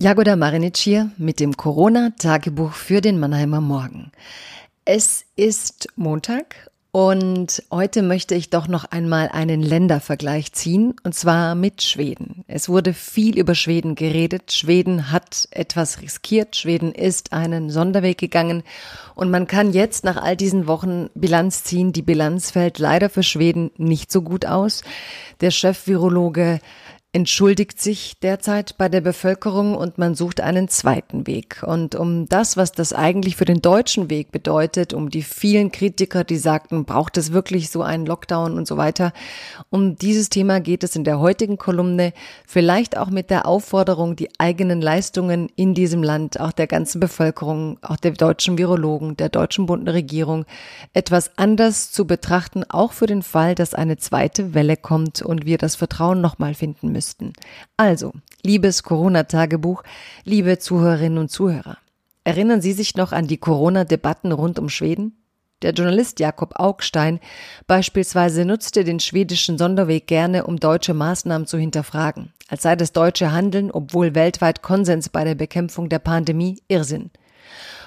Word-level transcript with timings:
Jagoda 0.00 0.34
Marinic 0.34 0.76
hier 0.76 1.12
mit 1.18 1.38
dem 1.38 1.56
Corona-Tagebuch 1.56 2.72
für 2.72 3.00
den 3.00 3.20
Mannheimer 3.20 3.60
Morgen. 3.60 4.10
Es 4.84 5.24
ist 5.36 5.86
Montag 5.94 6.68
und 6.90 7.62
heute 7.70 8.02
möchte 8.02 8.34
ich 8.34 8.50
doch 8.50 8.66
noch 8.66 8.86
einmal 8.86 9.28
einen 9.28 9.62
Ländervergleich 9.62 10.52
ziehen, 10.52 10.94
und 11.04 11.14
zwar 11.14 11.54
mit 11.54 11.80
Schweden. 11.82 12.44
Es 12.48 12.68
wurde 12.68 12.92
viel 12.92 13.38
über 13.38 13.54
Schweden 13.54 13.94
geredet. 13.94 14.50
Schweden 14.50 15.12
hat 15.12 15.46
etwas 15.52 16.02
riskiert. 16.02 16.56
Schweden 16.56 16.92
ist 16.92 17.32
einen 17.32 17.70
Sonderweg 17.70 18.18
gegangen. 18.18 18.64
Und 19.14 19.30
man 19.30 19.46
kann 19.46 19.72
jetzt 19.72 20.02
nach 20.02 20.20
all 20.20 20.36
diesen 20.36 20.66
Wochen 20.66 21.08
Bilanz 21.14 21.62
ziehen. 21.62 21.92
Die 21.92 22.02
Bilanz 22.02 22.50
fällt 22.50 22.80
leider 22.80 23.10
für 23.10 23.22
Schweden 23.22 23.70
nicht 23.76 24.10
so 24.10 24.22
gut 24.22 24.44
aus. 24.44 24.82
Der 25.40 25.52
Chef-Virologe 25.52 26.58
entschuldigt 27.14 27.80
sich 27.80 28.18
derzeit 28.18 28.76
bei 28.76 28.88
der 28.88 29.00
Bevölkerung 29.00 29.76
und 29.76 29.98
man 29.98 30.16
sucht 30.16 30.40
einen 30.40 30.66
zweiten 30.66 31.28
Weg. 31.28 31.62
Und 31.64 31.94
um 31.94 32.28
das, 32.28 32.56
was 32.56 32.72
das 32.72 32.92
eigentlich 32.92 33.36
für 33.36 33.44
den 33.44 33.62
deutschen 33.62 34.10
Weg 34.10 34.32
bedeutet, 34.32 34.92
um 34.92 35.10
die 35.10 35.22
vielen 35.22 35.70
Kritiker, 35.70 36.24
die 36.24 36.36
sagten, 36.36 36.84
braucht 36.84 37.16
es 37.16 37.32
wirklich 37.32 37.70
so 37.70 37.82
einen 37.82 38.04
Lockdown 38.04 38.58
und 38.58 38.66
so 38.66 38.76
weiter, 38.76 39.12
um 39.70 39.94
dieses 39.94 40.28
Thema 40.28 40.58
geht 40.58 40.82
es 40.82 40.96
in 40.96 41.04
der 41.04 41.20
heutigen 41.20 41.56
Kolumne, 41.56 42.12
vielleicht 42.48 42.96
auch 42.96 43.10
mit 43.10 43.30
der 43.30 43.46
Aufforderung, 43.46 44.16
die 44.16 44.30
eigenen 44.38 44.82
Leistungen 44.82 45.48
in 45.54 45.72
diesem 45.72 46.02
Land, 46.02 46.40
auch 46.40 46.50
der 46.50 46.66
ganzen 46.66 46.98
Bevölkerung, 46.98 47.78
auch 47.82 47.96
der 47.96 48.10
deutschen 48.10 48.58
Virologen, 48.58 49.16
der 49.16 49.28
deutschen 49.28 49.66
Bundesregierung, 49.66 50.46
etwas 50.94 51.30
anders 51.36 51.92
zu 51.92 52.08
betrachten, 52.08 52.64
auch 52.68 52.90
für 52.90 53.06
den 53.06 53.22
Fall, 53.22 53.54
dass 53.54 53.72
eine 53.72 53.98
zweite 53.98 54.52
Welle 54.52 54.76
kommt 54.76 55.22
und 55.22 55.46
wir 55.46 55.58
das 55.58 55.76
Vertrauen 55.76 56.20
nochmal 56.20 56.54
finden 56.54 56.90
müssen 56.90 57.03
müssten. 57.04 57.32
Also, 57.76 58.12
liebes 58.42 58.82
Corona-Tagebuch, 58.82 59.82
liebe 60.24 60.58
Zuhörerinnen 60.58 61.18
und 61.18 61.30
Zuhörer, 61.30 61.76
erinnern 62.24 62.62
Sie 62.62 62.72
sich 62.72 62.96
noch 62.96 63.12
an 63.12 63.26
die 63.26 63.36
Corona-Debatten 63.36 64.32
rund 64.32 64.58
um 64.58 64.70
Schweden? 64.70 65.18
Der 65.60 65.72
Journalist 65.72 66.18
Jakob 66.20 66.58
Augstein 66.58 67.20
beispielsweise 67.66 68.44
nutzte 68.44 68.84
den 68.84 69.00
schwedischen 69.00 69.56
Sonderweg 69.56 70.06
gerne, 70.06 70.46
um 70.46 70.58
deutsche 70.58 70.94
Maßnahmen 70.94 71.46
zu 71.46 71.58
hinterfragen, 71.58 72.32
als 72.48 72.62
sei 72.62 72.74
das 72.76 72.92
deutsche 72.92 73.32
Handeln, 73.32 73.70
obwohl 73.70 74.14
weltweit 74.14 74.62
Konsens 74.62 75.08
bei 75.10 75.24
der 75.24 75.34
Bekämpfung 75.34 75.88
der 75.88 76.00
Pandemie, 76.00 76.62
Irrsinn. 76.68 77.10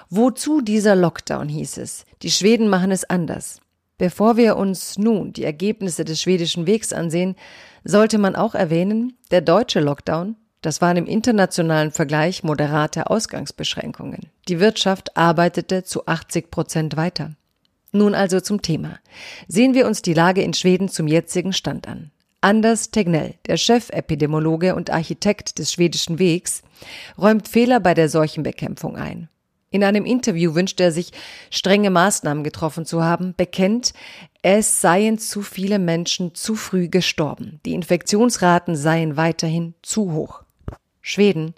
Wozu 0.10 0.62
dieser 0.62 0.96
Lockdown 0.96 1.50
hieß 1.50 1.78
es? 1.78 2.06
Die 2.22 2.32
Schweden 2.32 2.70
machen 2.70 2.92
es 2.92 3.04
anders. 3.04 3.62
Bevor 3.98 4.38
wir 4.38 4.58
uns 4.58 5.00
nun 5.00 5.34
die 5.34 5.44
Ergebnisse 5.44 6.06
des 6.06 6.22
schwedischen 6.22 6.68
Wegs 6.68 6.94
ansehen, 6.94 7.36
sollte 7.84 8.20
man 8.20 8.36
auch 8.36 8.54
erwähnen, 8.54 9.18
der 9.32 9.42
deutsche 9.42 9.80
Lockdown, 9.80 10.36
das 10.62 10.82
waren 10.82 10.98
im 10.98 11.08
internationalen 11.08 11.92
Vergleich 11.92 12.44
moderate 12.44 13.10
Ausgangsbeschränkungen. 13.10 14.28
Die 14.48 14.60
Wirtschaft 14.60 15.18
arbeitete 15.18 15.84
zu 15.84 16.06
80 16.06 16.52
Prozent 16.52 16.98
weiter. 16.98 17.36
Nun 17.92 18.14
also 18.14 18.40
zum 18.40 18.62
Thema. 18.62 19.00
Sehen 19.48 19.74
wir 19.74 19.88
uns 19.88 20.02
die 20.02 20.14
Lage 20.14 20.42
in 20.42 20.54
Schweden 20.54 20.90
zum 20.90 21.08
jetzigen 21.08 21.54
Stand 21.54 21.88
an. 21.88 22.12
Anders 22.42 22.92
Tegnell, 22.92 23.34
der 23.48 23.58
Chefepidemiologe 23.58 24.76
und 24.76 24.92
Architekt 24.92 25.58
des 25.58 25.72
schwedischen 25.72 26.20
Wegs, 26.20 26.62
räumt 27.18 27.48
Fehler 27.48 27.80
bei 27.80 27.96
der 27.96 28.10
Seuchenbekämpfung 28.10 28.96
ein. 28.96 29.30
In 29.78 29.84
einem 29.84 30.06
Interview 30.06 30.56
wünscht 30.56 30.80
er 30.80 30.92
sich, 30.92 31.12
strenge 31.52 31.92
Maßnahmen 31.92 32.44
getroffen 32.44 32.88
zu 32.88 33.04
haben, 33.04 33.36
bekennt, 33.38 33.94
es 34.42 34.82
seien 34.82 35.20
zu 35.20 35.44
viele 35.44 35.78
Menschen 35.78 36.34
zu 36.34 36.56
früh 36.56 36.88
gestorben. 36.88 37.60
Die 37.64 37.76
Infektionsraten 37.76 38.76
seien 38.76 39.18
weiterhin 39.18 39.76
zu 39.84 40.14
hoch. 40.14 40.42
Schweden 41.02 41.54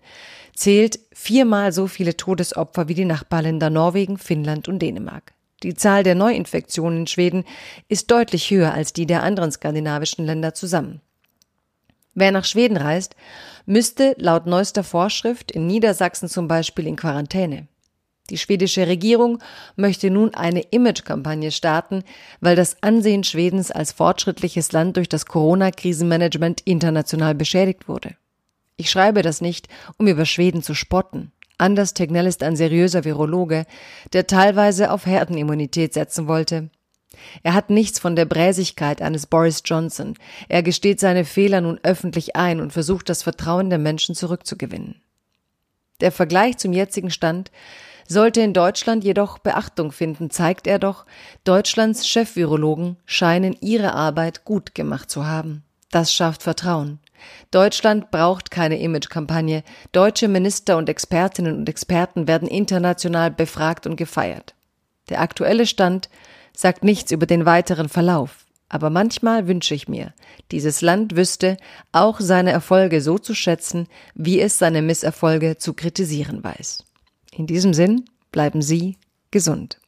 zählt 0.53 0.99
viermal 1.13 1.71
so 1.71 1.87
viele 1.87 2.17
Todesopfer 2.17 2.89
wie 2.89 2.93
die 2.93 3.05
Nachbarländer 3.05 3.69
Norwegen, 3.69 4.17
Finnland 4.17 4.67
und 4.67 4.79
Dänemark. 4.79 5.31
Die 5.63 5.75
Zahl 5.75 6.03
der 6.03 6.15
Neuinfektionen 6.15 6.99
in 6.99 7.07
Schweden 7.07 7.45
ist 7.87 8.11
deutlich 8.11 8.51
höher 8.51 8.73
als 8.73 8.91
die 8.91 9.05
der 9.05 9.23
anderen 9.23 9.53
skandinavischen 9.53 10.25
Länder 10.25 10.53
zusammen. 10.53 10.99
Wer 12.15 12.33
nach 12.33 12.43
Schweden 12.43 12.75
reist, 12.75 13.15
müsste 13.65 14.13
laut 14.17 14.45
neuester 14.45 14.83
Vorschrift 14.83 15.53
in 15.53 15.67
Niedersachsen 15.67 16.27
zum 16.27 16.49
Beispiel 16.49 16.85
in 16.85 16.97
Quarantäne. 16.97 17.69
Die 18.29 18.37
schwedische 18.37 18.87
Regierung 18.87 19.39
möchte 19.75 20.09
nun 20.09 20.33
eine 20.33 20.61
Imagekampagne 20.61 21.51
starten, 21.51 22.03
weil 22.41 22.55
das 22.55 22.81
Ansehen 22.81 23.23
Schwedens 23.23 23.71
als 23.71 23.91
fortschrittliches 23.91 24.71
Land 24.71 24.97
durch 24.97 25.09
das 25.09 25.25
Corona-Krisenmanagement 25.25 26.61
international 26.61 27.35
beschädigt 27.35 27.87
wurde. 27.87 28.15
Ich 28.77 28.89
schreibe 28.89 29.23
das 29.23 29.41
nicht, 29.41 29.67
um 29.97 30.07
über 30.07 30.25
Schweden 30.25 30.63
zu 30.63 30.73
spotten. 30.73 31.31
Anders 31.57 31.93
Tegnell 31.93 32.27
ist 32.27 32.41
ein 32.43 32.55
seriöser 32.55 33.03
Virologe, 33.03 33.65
der 34.13 34.27
teilweise 34.27 34.91
auf 34.91 35.05
Herdenimmunität 35.05 35.93
setzen 35.93 36.27
wollte. 36.27 36.69
Er 37.43 37.53
hat 37.53 37.69
nichts 37.69 37.99
von 37.99 38.15
der 38.15 38.25
Bräsigkeit 38.25 39.01
eines 39.01 39.25
Boris 39.25 39.63
Johnson. 39.65 40.13
Er 40.47 40.63
gesteht 40.63 41.01
seine 41.01 41.25
Fehler 41.25 41.59
nun 41.59 41.79
öffentlich 41.83 42.35
ein 42.35 42.61
und 42.61 42.71
versucht 42.71 43.09
das 43.09 43.23
Vertrauen 43.23 43.69
der 43.69 43.79
Menschen 43.79 44.15
zurückzugewinnen. 44.15 45.01
Der 45.99 46.11
Vergleich 46.13 46.57
zum 46.57 46.71
jetzigen 46.71 47.11
Stand 47.11 47.51
sollte 48.09 48.41
in 48.41 48.53
Deutschland 48.53 49.03
jedoch 49.05 49.37
Beachtung 49.37 49.93
finden, 49.93 50.31
zeigt 50.31 50.67
er 50.67 50.79
doch, 50.79 51.05
Deutschlands 51.45 52.07
Chefvirologen 52.07 52.97
scheinen 53.05 53.55
ihre 53.61 53.93
Arbeit 53.93 54.43
gut 54.43 54.75
gemacht 54.75 55.09
zu 55.09 55.25
haben. 55.25 55.63
Das 55.91 56.13
schafft 56.13 56.43
Vertrauen. 56.43 56.99
Deutschland 57.51 58.11
braucht 58.11 58.51
keine 58.51 58.79
Imagekampagne. 58.79 59.63
Deutsche 59.91 60.27
Minister 60.27 60.77
und 60.77 60.89
Expertinnen 60.89 61.55
und 61.55 61.69
Experten 61.69 62.27
werden 62.27 62.47
international 62.47 63.31
befragt 63.31 63.85
und 63.85 63.95
gefeiert. 63.95 64.55
Der 65.09 65.21
aktuelle 65.21 65.65
Stand 65.65 66.09
sagt 66.55 66.83
nichts 66.83 67.11
über 67.11 67.25
den 67.25 67.45
weiteren 67.45 67.89
Verlauf. 67.89 68.45
Aber 68.69 68.91
manchmal 68.91 69.47
wünsche 69.47 69.73
ich 69.73 69.87
mir, 69.87 70.13
dieses 70.51 70.81
Land 70.81 71.15
wüsste 71.15 71.57
auch 71.91 72.19
seine 72.19 72.51
Erfolge 72.51 73.01
so 73.01 73.17
zu 73.17 73.33
schätzen, 73.33 73.87
wie 74.13 74.39
es 74.39 74.59
seine 74.59 74.83
Misserfolge 74.83 75.57
zu 75.57 75.73
kritisieren 75.73 76.43
weiß. 76.43 76.85
In 77.39 77.47
diesem 77.47 77.73
Sinn 77.73 78.03
bleiben 78.33 78.61
Sie 78.61 78.97
gesund. 79.31 79.79